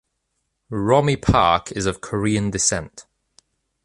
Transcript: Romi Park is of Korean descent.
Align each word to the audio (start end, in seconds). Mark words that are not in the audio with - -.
Romi 0.73 1.15
Park 1.15 1.71
is 1.73 1.85
of 1.85 2.01
Korean 2.01 2.49
descent. 2.49 3.05